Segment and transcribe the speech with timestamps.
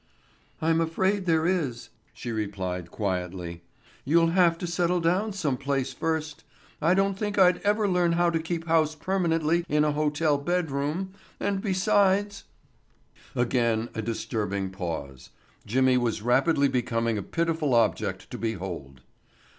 [0.63, 3.61] "I'm afraid there is," she replied, quietly.
[4.03, 6.43] "You'll have to settle down some place first.
[6.81, 10.71] I don't think I'd ever learn how to keep house permanently in a hotel bed
[10.71, 12.45] room and besides——"
[13.35, 15.29] Again a disturbing pause.
[15.67, 19.01] Jimmy was rapidly becoming a pitiful object to behold.